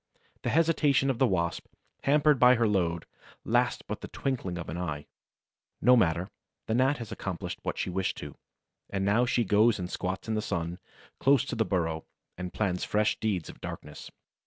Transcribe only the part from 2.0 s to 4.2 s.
hampered by her load, lasts but the